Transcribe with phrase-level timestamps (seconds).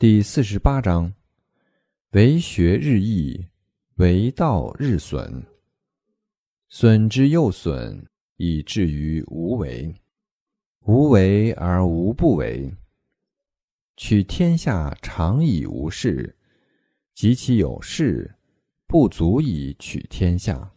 [0.00, 1.12] 第四十八章
[2.12, 3.48] 为学日益
[3.96, 5.44] 为道日损。
[6.70, 8.02] 损之又损
[8.38, 9.94] 以至于无为。
[10.86, 12.72] 无为而无不为。
[13.98, 16.34] 取天下常以无事
[17.12, 18.34] 及其有事
[18.86, 20.72] 不足以取天下。